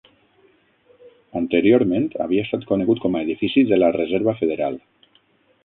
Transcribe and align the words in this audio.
Anteriorment 1.39 2.09
havia 2.25 2.47
estat 2.47 2.65
conegut 2.71 3.03
com 3.05 3.19
a 3.19 3.23
edifici 3.29 3.65
de 3.73 3.81
la 3.81 3.93
Reserva 3.99 4.37
Federal. 4.43 4.81